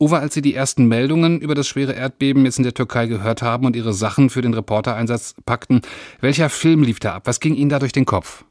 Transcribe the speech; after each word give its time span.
Uwe, 0.00 0.20
als 0.20 0.34
Sie 0.34 0.42
die 0.42 0.54
ersten 0.54 0.86
Meldungen 0.86 1.40
über 1.40 1.56
das 1.56 1.66
schwere 1.66 1.92
Erdbeben 1.92 2.44
jetzt 2.44 2.58
in 2.58 2.62
der 2.62 2.74
Türkei 2.74 3.06
gehört 3.06 3.42
haben 3.42 3.66
und 3.66 3.74
Ihre 3.74 3.92
Sachen 3.92 4.30
für 4.30 4.42
den 4.42 4.54
Reportereinsatz 4.54 5.34
packten, 5.44 5.82
welcher 6.20 6.50
Film 6.50 6.84
lief 6.84 7.00
da 7.00 7.14
ab? 7.14 7.22
Was 7.24 7.40
ging 7.40 7.56
Ihnen 7.56 7.68
da 7.68 7.80
durch 7.80 7.92
den 7.92 8.04
Kopf? 8.04 8.44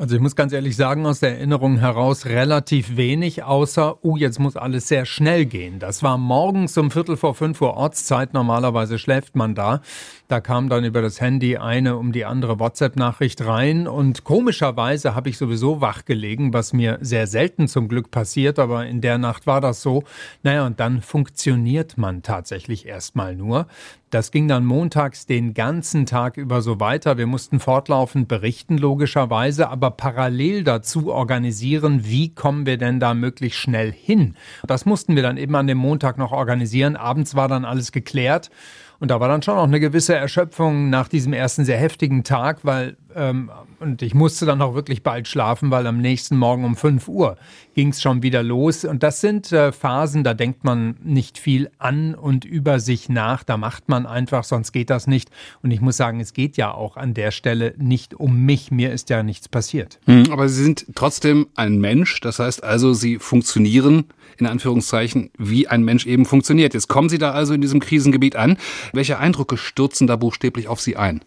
Also 0.00 0.16
ich 0.16 0.22
muss 0.22 0.34
ganz 0.34 0.54
ehrlich 0.54 0.76
sagen, 0.76 1.04
aus 1.04 1.20
der 1.20 1.32
Erinnerung 1.36 1.76
heraus 1.76 2.24
relativ 2.24 2.96
wenig, 2.96 3.42
außer, 3.42 4.02
uh, 4.02 4.16
jetzt 4.16 4.38
muss 4.38 4.56
alles 4.56 4.88
sehr 4.88 5.04
schnell 5.04 5.44
gehen. 5.44 5.78
Das 5.78 6.02
war 6.02 6.16
morgens 6.16 6.78
um 6.78 6.90
Viertel 6.90 7.18
vor 7.18 7.34
fünf 7.34 7.60
Uhr 7.60 7.74
Ortszeit, 7.74 8.32
normalerweise 8.32 8.98
schläft 8.98 9.36
man 9.36 9.54
da. 9.54 9.82
Da 10.26 10.40
kam 10.40 10.70
dann 10.70 10.86
über 10.86 11.02
das 11.02 11.20
Handy 11.20 11.58
eine 11.58 11.98
um 11.98 12.12
die 12.12 12.24
andere 12.24 12.58
WhatsApp-Nachricht 12.58 13.44
rein 13.44 13.86
und 13.86 14.24
komischerweise 14.24 15.14
habe 15.14 15.28
ich 15.28 15.36
sowieso 15.36 15.82
wach 15.82 16.06
gelegen, 16.06 16.54
was 16.54 16.72
mir 16.72 16.96
sehr 17.02 17.26
selten 17.26 17.68
zum 17.68 17.86
Glück 17.86 18.10
passiert, 18.10 18.58
aber 18.58 18.86
in 18.86 19.02
der 19.02 19.18
Nacht 19.18 19.46
war 19.46 19.60
das 19.60 19.82
so. 19.82 20.04
Naja, 20.42 20.64
und 20.64 20.80
dann 20.80 21.02
funktioniert 21.02 21.98
man 21.98 22.22
tatsächlich 22.22 22.86
erstmal 22.86 23.36
nur. 23.36 23.66
Das 24.10 24.32
ging 24.32 24.48
dann 24.48 24.64
montags 24.64 25.26
den 25.26 25.54
ganzen 25.54 26.04
Tag 26.04 26.36
über 26.36 26.62
so 26.62 26.80
weiter. 26.80 27.16
Wir 27.16 27.28
mussten 27.28 27.60
fortlaufend 27.60 28.26
berichten, 28.26 28.76
logischerweise, 28.76 29.68
aber 29.68 29.92
parallel 29.92 30.64
dazu 30.64 31.12
organisieren, 31.12 32.04
wie 32.04 32.34
kommen 32.34 32.66
wir 32.66 32.76
denn 32.76 32.98
da 32.98 33.14
möglichst 33.14 33.60
schnell 33.60 33.92
hin. 33.92 34.34
Das 34.66 34.84
mussten 34.84 35.14
wir 35.14 35.22
dann 35.22 35.36
eben 35.36 35.54
an 35.54 35.68
dem 35.68 35.78
Montag 35.78 36.18
noch 36.18 36.32
organisieren. 36.32 36.96
Abends 36.96 37.36
war 37.36 37.46
dann 37.46 37.64
alles 37.64 37.92
geklärt. 37.92 38.50
Und 38.98 39.10
da 39.10 39.18
war 39.18 39.28
dann 39.28 39.42
schon 39.42 39.56
auch 39.56 39.64
eine 39.64 39.80
gewisse 39.80 40.14
Erschöpfung 40.14 40.90
nach 40.90 41.08
diesem 41.08 41.32
ersten 41.32 41.64
sehr 41.64 41.78
heftigen 41.78 42.22
Tag, 42.22 42.64
weil 42.64 42.98
ähm, 43.14 43.50
und 43.78 44.02
ich 44.02 44.14
musste 44.14 44.46
dann 44.46 44.60
auch 44.62 44.74
wirklich 44.74 45.02
bald 45.02 45.28
schlafen, 45.28 45.70
weil 45.70 45.86
am 45.86 45.98
nächsten 45.98 46.36
Morgen 46.36 46.64
um 46.64 46.76
5 46.76 47.08
Uhr 47.08 47.36
ging 47.74 47.88
es 47.88 48.02
schon 48.02 48.22
wieder 48.22 48.42
los. 48.42 48.84
Und 48.84 49.02
das 49.02 49.20
sind 49.20 49.52
äh, 49.52 49.72
Phasen, 49.72 50.24
da 50.24 50.34
denkt 50.34 50.64
man 50.64 50.96
nicht 51.02 51.38
viel 51.38 51.70
an 51.78 52.14
und 52.14 52.44
über 52.44 52.80
sich 52.80 53.08
nach. 53.08 53.42
Da 53.42 53.56
macht 53.56 53.88
man 53.88 54.06
einfach, 54.06 54.44
sonst 54.44 54.72
geht 54.72 54.90
das 54.90 55.06
nicht. 55.06 55.30
Und 55.62 55.70
ich 55.70 55.80
muss 55.80 55.96
sagen, 55.96 56.20
es 56.20 56.32
geht 56.32 56.56
ja 56.56 56.72
auch 56.72 56.96
an 56.96 57.14
der 57.14 57.30
Stelle 57.30 57.74
nicht 57.78 58.14
um 58.14 58.44
mich. 58.44 58.70
Mir 58.70 58.92
ist 58.92 59.10
ja 59.10 59.22
nichts 59.22 59.48
passiert. 59.48 59.98
Hm, 60.06 60.30
aber 60.30 60.48
Sie 60.48 60.62
sind 60.62 60.86
trotzdem 60.94 61.46
ein 61.54 61.78
Mensch. 61.78 62.20
Das 62.20 62.38
heißt 62.38 62.62
also, 62.62 62.92
Sie 62.92 63.18
funktionieren 63.18 64.04
in 64.38 64.46
Anführungszeichen, 64.46 65.30
wie 65.38 65.68
ein 65.68 65.84
Mensch 65.84 66.06
eben 66.06 66.24
funktioniert. 66.24 66.74
Jetzt 66.74 66.88
kommen 66.88 67.08
Sie 67.08 67.18
da 67.18 67.32
also 67.32 67.54
in 67.54 67.60
diesem 67.60 67.80
Krisengebiet 67.80 68.36
an. 68.36 68.56
Welche 68.92 69.18
Eindrücke 69.18 69.56
stürzen 69.56 70.06
da 70.06 70.16
buchstäblich 70.16 70.68
auf 70.68 70.80
Sie 70.80 70.96
ein? 70.96 71.20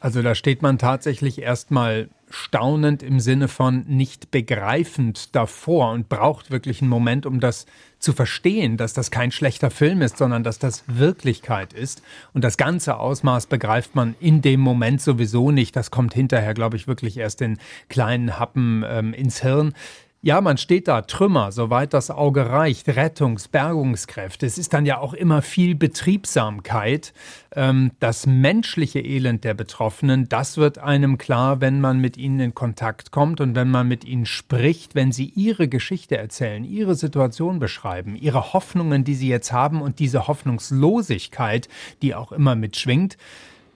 Also 0.00 0.22
da 0.22 0.34
steht 0.34 0.62
man 0.62 0.78
tatsächlich 0.78 1.42
erstmal 1.42 2.08
staunend 2.30 3.02
im 3.02 3.20
Sinne 3.20 3.48
von 3.48 3.84
nicht 3.86 4.30
begreifend 4.30 5.34
davor 5.34 5.92
und 5.92 6.08
braucht 6.08 6.50
wirklich 6.50 6.80
einen 6.80 6.88
Moment, 6.88 7.26
um 7.26 7.38
das 7.38 7.66
zu 7.98 8.14
verstehen, 8.14 8.78
dass 8.78 8.94
das 8.94 9.10
kein 9.10 9.30
schlechter 9.30 9.70
Film 9.70 10.00
ist, 10.00 10.16
sondern 10.16 10.42
dass 10.42 10.58
das 10.58 10.84
Wirklichkeit 10.86 11.74
ist. 11.74 12.02
Und 12.32 12.44
das 12.44 12.56
ganze 12.56 12.96
Ausmaß 12.96 13.46
begreift 13.46 13.94
man 13.94 14.14
in 14.20 14.40
dem 14.40 14.60
Moment 14.60 15.02
sowieso 15.02 15.50
nicht. 15.50 15.76
Das 15.76 15.90
kommt 15.90 16.14
hinterher, 16.14 16.54
glaube 16.54 16.76
ich, 16.76 16.88
wirklich 16.88 17.18
erst 17.18 17.42
in 17.42 17.58
kleinen 17.90 18.38
Happen 18.38 18.84
ähm, 18.88 19.12
ins 19.12 19.42
Hirn. 19.42 19.74
Ja, 20.22 20.42
man 20.42 20.58
steht 20.58 20.86
da, 20.86 21.00
Trümmer, 21.00 21.50
soweit 21.50 21.94
das 21.94 22.10
Auge 22.10 22.50
reicht, 22.50 22.88
Rettungs-, 22.88 23.48
Bergungskräfte. 23.48 24.44
Es 24.44 24.58
ist 24.58 24.74
dann 24.74 24.84
ja 24.84 24.98
auch 24.98 25.14
immer 25.14 25.40
viel 25.40 25.74
Betriebsamkeit. 25.74 27.14
Ähm, 27.56 27.92
das 28.00 28.26
menschliche 28.26 29.00
Elend 29.00 29.44
der 29.44 29.54
Betroffenen, 29.54 30.28
das 30.28 30.58
wird 30.58 30.76
einem 30.76 31.16
klar, 31.16 31.62
wenn 31.62 31.80
man 31.80 32.00
mit 32.00 32.18
ihnen 32.18 32.38
in 32.38 32.54
Kontakt 32.54 33.12
kommt 33.12 33.40
und 33.40 33.54
wenn 33.54 33.70
man 33.70 33.88
mit 33.88 34.04
ihnen 34.04 34.26
spricht, 34.26 34.94
wenn 34.94 35.10
sie 35.10 35.32
ihre 35.34 35.68
Geschichte 35.68 36.18
erzählen, 36.18 36.64
ihre 36.64 36.96
Situation 36.96 37.58
beschreiben, 37.58 38.14
ihre 38.14 38.52
Hoffnungen, 38.52 39.04
die 39.04 39.14
sie 39.14 39.28
jetzt 39.28 39.52
haben 39.52 39.80
und 39.80 40.00
diese 40.00 40.28
Hoffnungslosigkeit, 40.28 41.66
die 42.02 42.14
auch 42.14 42.32
immer 42.32 42.56
mitschwingt. 42.56 43.16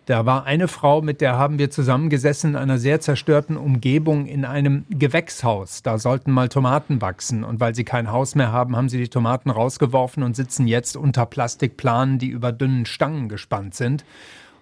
Da 0.06 0.26
war 0.26 0.44
eine 0.44 0.68
Frau, 0.68 1.00
mit 1.00 1.22
der 1.22 1.38
haben 1.38 1.58
wir 1.58 1.70
zusammengesessen 1.70 2.50
in 2.50 2.56
einer 2.56 2.76
sehr 2.78 3.00
zerstörten 3.00 3.56
Umgebung 3.56 4.26
in 4.26 4.44
einem 4.44 4.84
Gewächshaus. 4.90 5.82
Da 5.82 5.96
sollten 5.96 6.30
mal 6.30 6.50
Tomaten 6.50 7.00
wachsen. 7.00 7.42
Und 7.42 7.58
weil 7.58 7.74
sie 7.74 7.84
kein 7.84 8.12
Haus 8.12 8.34
mehr 8.34 8.52
haben, 8.52 8.76
haben 8.76 8.90
sie 8.90 8.98
die 8.98 9.08
Tomaten 9.08 9.48
rausgeworfen 9.48 10.22
und 10.22 10.36
sitzen 10.36 10.66
jetzt 10.66 10.98
unter 10.98 11.24
Plastikplanen, 11.24 12.18
die 12.18 12.28
über 12.28 12.52
dünnen 12.52 12.84
Stangen 12.84 13.30
gespannt 13.30 13.74
sind. 13.74 14.04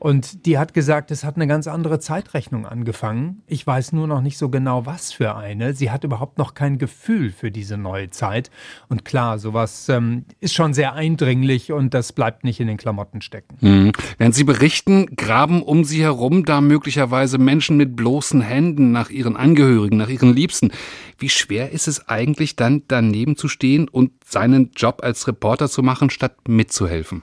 Und 0.02 0.46
die 0.46 0.58
hat 0.58 0.74
gesagt, 0.74 1.12
es 1.12 1.22
hat 1.22 1.36
eine 1.36 1.46
ganz 1.46 1.68
andere 1.68 2.00
Zeitrechnung 2.00 2.66
angefangen. 2.66 3.44
Ich 3.46 3.64
weiß 3.64 3.92
nur 3.92 4.08
noch 4.08 4.20
nicht 4.20 4.36
so 4.36 4.48
genau, 4.48 4.84
was 4.84 5.12
für 5.12 5.36
eine. 5.36 5.74
Sie 5.74 5.92
hat 5.92 6.02
überhaupt 6.02 6.38
noch 6.38 6.54
kein 6.54 6.78
Gefühl 6.78 7.30
für 7.30 7.52
diese 7.52 7.76
neue 7.76 8.10
Zeit. 8.10 8.50
Und 8.88 9.04
klar, 9.04 9.38
sowas 9.38 9.88
ähm, 9.88 10.24
ist 10.40 10.54
schon 10.54 10.74
sehr 10.74 10.94
eindringlich 10.94 11.70
und 11.70 11.94
das 11.94 12.12
bleibt 12.12 12.42
nicht 12.42 12.58
in 12.58 12.66
den 12.66 12.78
Klamotten 12.78 13.22
stecken. 13.22 13.58
Mhm. 13.60 13.92
Während 14.18 14.34
Sie 14.34 14.42
berichten, 14.42 15.06
graben 15.14 15.62
um 15.62 15.84
Sie 15.84 16.02
herum 16.02 16.44
da 16.44 16.60
möglicherweise 16.60 17.38
Menschen 17.38 17.76
mit 17.76 17.94
bloßen 17.94 18.40
Händen 18.40 18.90
nach 18.90 19.08
ihren 19.08 19.36
Angehörigen, 19.36 19.98
nach 19.98 20.08
ihren 20.08 20.34
Liebsten. 20.34 20.72
Wie 21.16 21.28
schwer 21.28 21.70
ist 21.70 21.86
es 21.86 22.08
eigentlich 22.08 22.56
dann 22.56 22.82
daneben 22.88 23.36
zu 23.36 23.46
stehen 23.46 23.88
und 23.88 24.10
seinen 24.24 24.72
Job 24.74 24.98
als 25.04 25.28
Reporter 25.28 25.68
zu 25.68 25.84
machen, 25.84 26.10
statt 26.10 26.48
mitzuhelfen? 26.48 27.22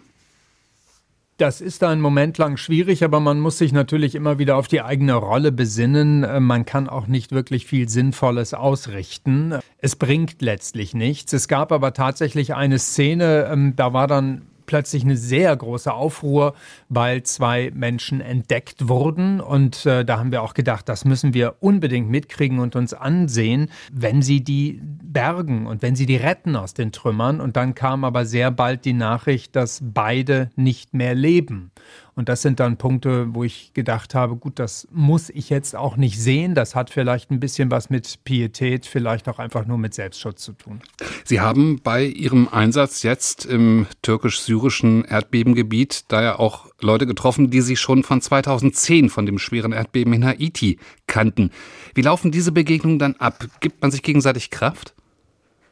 Das 1.39 1.61
ist 1.61 1.85
einen 1.85 2.01
Moment 2.01 2.37
lang 2.37 2.57
schwierig, 2.57 3.01
aber 3.01 3.21
man 3.21 3.39
muss 3.39 3.59
sich 3.59 3.71
natürlich 3.71 4.13
immer 4.13 4.39
wieder 4.39 4.57
auf 4.57 4.67
die 4.67 4.81
eigene 4.81 5.13
Rolle 5.13 5.53
besinnen. 5.53 6.25
Äh, 6.25 6.41
man 6.41 6.65
kann 6.65 6.89
auch 6.89 7.07
nicht 7.07 7.31
wirklich 7.31 7.65
viel 7.65 7.87
Sinnvolles 7.87 8.53
ausrichten. 8.53 9.55
Es 9.77 9.95
bringt 9.95 10.41
letztlich 10.41 10.93
nichts. 10.93 11.31
Es 11.31 11.47
gab 11.47 11.71
aber 11.71 11.93
tatsächlich 11.93 12.55
eine 12.55 12.77
Szene, 12.77 13.47
ähm, 13.49 13.73
da 13.77 13.93
war 13.93 14.07
dann 14.07 14.47
plötzlich 14.69 15.03
eine 15.03 15.17
sehr 15.17 15.57
große 15.57 15.91
Aufruhr, 15.91 16.53
weil 16.89 17.23
zwei 17.23 17.71
Menschen 17.73 18.21
entdeckt 18.21 18.87
wurden. 18.87 19.41
Und 19.41 19.87
äh, 19.87 20.05
da 20.05 20.19
haben 20.19 20.31
wir 20.31 20.43
auch 20.43 20.53
gedacht, 20.53 20.87
das 20.87 21.05
müssen 21.05 21.33
wir 21.33 21.55
unbedingt 21.59 22.07
mitkriegen 22.07 22.59
und 22.59 22.75
uns 22.75 22.93
ansehen, 22.93 23.71
wenn 23.91 24.21
sie 24.21 24.43
die 24.43 24.79
bergen 24.83 25.65
und 25.65 25.81
wenn 25.81 25.95
sie 25.95 26.05
die 26.05 26.17
retten 26.17 26.55
aus 26.55 26.75
den 26.75 26.91
Trümmern. 26.91 27.41
Und 27.41 27.57
dann 27.57 27.73
kam 27.73 28.03
aber 28.03 28.25
sehr 28.25 28.51
bald 28.51 28.85
die 28.85 28.93
Nachricht, 28.93 29.55
dass 29.55 29.79
beide 29.81 30.51
nicht 30.55 30.93
mehr 30.93 31.15
leben. 31.15 31.71
Und 32.19 32.27
das 32.27 32.41
sind 32.41 32.59
dann 32.59 32.75
Punkte, 32.75 33.33
wo 33.33 33.45
ich 33.45 33.71
gedacht 33.73 34.13
habe, 34.13 34.35
gut, 34.35 34.59
das 34.59 34.89
muss 34.91 35.29
ich 35.29 35.49
jetzt 35.49 35.73
auch 35.73 35.95
nicht 35.95 36.19
sehen. 36.19 36.53
Das 36.53 36.75
hat 36.75 36.89
vielleicht 36.89 37.31
ein 37.31 37.39
bisschen 37.39 37.71
was 37.71 37.89
mit 37.89 38.25
Pietät, 38.25 38.85
vielleicht 38.85 39.29
auch 39.29 39.39
einfach 39.39 39.65
nur 39.65 39.77
mit 39.77 39.93
Selbstschutz 39.93 40.43
zu 40.43 40.51
tun. 40.51 40.81
Sie 41.23 41.39
haben 41.39 41.79
bei 41.81 42.03
Ihrem 42.03 42.49
Einsatz 42.51 43.03
jetzt 43.03 43.45
im 43.45 43.87
türkisch-syrischen 44.01 45.05
Erdbebengebiet 45.05 46.11
da 46.11 46.21
ja 46.21 46.39
auch 46.39 46.67
Leute 46.81 47.05
getroffen, 47.05 47.51
die 47.51 47.61
Sie 47.61 47.77
schon 47.77 48.03
von 48.03 48.21
2010 48.21 49.09
von 49.09 49.25
dem 49.25 49.39
schweren 49.39 49.71
Erdbeben 49.71 50.11
in 50.11 50.25
Haiti 50.25 50.77
kannten. 51.07 51.51
Wie 51.95 52.01
laufen 52.01 52.31
diese 52.31 52.51
Begegnungen 52.51 52.99
dann 52.99 53.15
ab? 53.15 53.45
Gibt 53.61 53.81
man 53.81 53.91
sich 53.91 54.03
gegenseitig 54.03 54.49
Kraft? 54.49 54.93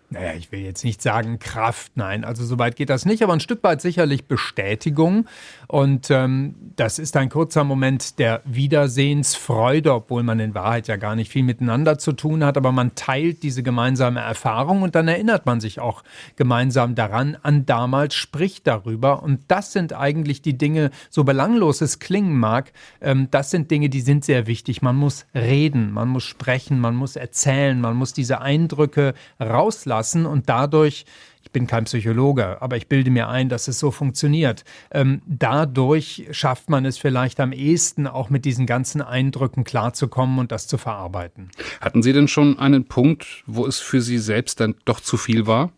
Naja, 0.09 0.33
ich 0.37 0.53
will 0.53 0.61
jetzt 0.61 0.85
nicht 0.85 1.01
sagen 1.01 1.37
Kraft, 1.37 1.91
nein, 1.95 2.23
also 2.23 2.45
so 2.45 2.57
weit 2.57 2.77
geht 2.77 2.89
das 2.89 3.05
nicht, 3.05 3.23
aber 3.23 3.33
ein 3.33 3.41
Stück 3.41 3.61
weit 3.63 3.81
sicherlich 3.81 4.25
Bestätigung. 4.25 5.27
Und 5.67 6.09
ähm, 6.11 6.55
das 6.77 6.97
ist 6.97 7.17
ein 7.17 7.27
kurzer 7.27 7.65
Moment 7.65 8.17
der 8.17 8.41
Wiedersehensfreude, 8.45 9.93
obwohl 9.93 10.23
man 10.23 10.39
in 10.39 10.55
Wahrheit 10.55 10.87
ja 10.87 10.95
gar 10.95 11.17
nicht 11.17 11.29
viel 11.29 11.43
miteinander 11.43 11.97
zu 11.97 12.13
tun 12.13 12.45
hat, 12.45 12.55
aber 12.55 12.71
man 12.71 12.95
teilt 12.95 13.43
diese 13.43 13.63
gemeinsame 13.63 14.21
Erfahrung 14.21 14.81
und 14.81 14.95
dann 14.95 15.09
erinnert 15.09 15.45
man 15.45 15.59
sich 15.59 15.81
auch 15.81 16.05
gemeinsam 16.37 16.95
daran, 16.95 17.37
an 17.43 17.65
damals, 17.65 18.15
spricht 18.15 18.65
darüber. 18.65 19.23
Und 19.23 19.41
das 19.49 19.73
sind 19.73 19.91
eigentlich 19.91 20.41
die 20.41 20.57
Dinge, 20.57 20.91
so 21.09 21.25
belanglos 21.25 21.81
es 21.81 21.99
klingen 21.99 22.37
mag, 22.37 22.71
ähm, 23.01 23.27
das 23.29 23.51
sind 23.51 23.71
Dinge, 23.71 23.89
die 23.89 24.01
sind 24.01 24.23
sehr 24.23 24.47
wichtig. 24.47 24.81
Man 24.81 24.95
muss 24.95 25.25
reden, 25.35 25.91
man 25.91 26.07
muss 26.07 26.23
sprechen, 26.23 26.79
man 26.79 26.95
muss 26.95 27.17
erzählen, 27.17 27.81
man 27.81 27.97
muss 27.97 28.13
diese 28.13 28.39
Eindrücke 28.39 29.13
rauslassen 29.41 29.96
lassen 29.97 30.25
und 30.25 30.47
dadurch 30.49 31.05
ich 31.47 31.53
bin 31.53 31.65
kein 31.65 31.85
Psychologe, 31.85 32.61
aber 32.61 32.75
ich 32.75 32.89
bilde 32.89 33.09
mir 33.09 33.29
ein, 33.29 33.47
dass 33.47 33.69
es 33.69 33.79
so 33.79 33.89
funktioniert. 33.89 34.65
Ähm, 34.91 35.21
dadurch 35.25 36.27
schafft 36.31 36.69
man 36.69 36.85
es 36.85 36.97
vielleicht 36.97 37.39
am 37.39 37.53
ehesten, 37.53 38.05
auch 38.05 38.29
mit 38.29 38.43
diesen 38.43 38.65
ganzen 38.65 39.01
Eindrücken 39.01 39.63
klarzukommen 39.63 40.39
und 40.39 40.51
das 40.51 40.67
zu 40.67 40.77
verarbeiten. 40.77 41.49
Hatten 41.79 42.03
Sie 42.03 42.11
denn 42.11 42.27
schon 42.27 42.59
einen 42.59 42.83
Punkt, 42.83 43.43
wo 43.45 43.65
es 43.65 43.79
für 43.79 44.01
Sie 44.01 44.17
selbst 44.17 44.59
dann 44.59 44.75
doch 44.83 44.99
zu 44.99 45.15
viel 45.15 45.47
war? 45.47 45.71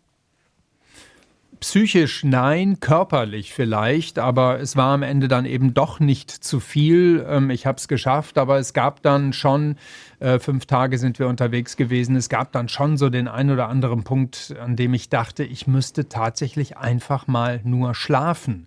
Psychisch 1.60 2.24
nein, 2.24 2.80
körperlich 2.80 3.52
vielleicht, 3.52 4.18
aber 4.18 4.60
es 4.60 4.76
war 4.76 4.94
am 4.94 5.02
Ende 5.02 5.28
dann 5.28 5.44
eben 5.44 5.74
doch 5.74 6.00
nicht 6.00 6.30
zu 6.30 6.58
viel. 6.58 7.24
Ähm, 7.28 7.50
ich 7.50 7.66
habe 7.66 7.76
es 7.76 7.86
geschafft, 7.86 8.38
aber 8.38 8.58
es 8.58 8.72
gab 8.72 9.02
dann 9.02 9.34
schon, 9.34 9.76
äh, 10.20 10.38
fünf 10.38 10.64
Tage 10.64 10.96
sind 10.96 11.18
wir 11.18 11.28
unterwegs 11.28 11.76
gewesen, 11.76 12.16
es 12.16 12.30
gab 12.30 12.52
dann 12.52 12.70
schon 12.70 12.96
so 12.96 13.10
den 13.10 13.28
ein 13.28 13.50
oder 13.50 13.68
anderen 13.68 14.04
Punkt, 14.04 14.54
an 14.58 14.74
dem 14.74 14.94
ich 14.94 15.10
dachte, 15.10 15.44
ich 15.44 15.66
müsste 15.66 16.08
tatsächlich 16.08 16.78
einfach 16.78 17.26
mal 17.26 17.60
nur 17.62 17.94
schlafen. 17.94 18.66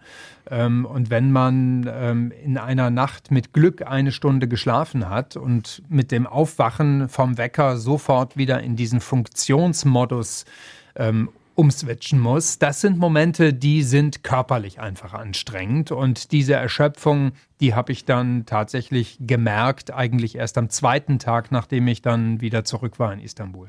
Ähm, 0.51 0.86
und 0.86 1.10
wenn 1.10 1.31
man 1.31 1.89
ähm, 1.92 2.31
in 2.44 2.60
einer 2.60 2.92
Nacht 2.92 3.31
mit 3.31 3.54
Glück 3.54 3.81
eine 3.81 4.12
Stunde 4.12 4.48
geschlafen 4.48 5.10
hat 5.10 5.36
und 5.36 5.81
mit 5.89 6.12
dem 6.12 6.28
Aufwachen 6.28 7.10
vom 7.10 7.39
Wecker 7.39 7.78
sofort 7.78 8.38
wieder 8.38 8.62
in 8.62 8.75
diesen 8.75 9.00
Funktionsmodus 9.00 10.46
umswitchen 11.55 12.19
muss. 12.19 12.59
Das 12.59 12.81
sind 12.81 12.97
Momente, 12.97 13.53
die 13.53 13.83
sind 13.83 14.23
körperlich 14.23 14.79
einfach 14.79 15.13
anstrengend. 15.13 15.91
Und 15.91 16.31
diese 16.31 16.53
Erschöpfung, 16.53 17.33
die 17.59 17.75
habe 17.75 17.91
ich 17.91 18.05
dann 18.05 18.45
tatsächlich 18.45 19.17
gemerkt, 19.21 19.94
eigentlich 19.94 20.35
erst 20.35 20.57
am 20.57 20.69
zweiten 20.69 21.19
Tag, 21.19 21.51
nachdem 21.51 21.88
ich 21.88 22.01
dann 22.01 22.41
wieder 22.41 22.63
zurück 22.63 23.00
war 23.00 23.13
in 23.13 23.19
Istanbul. 23.19 23.61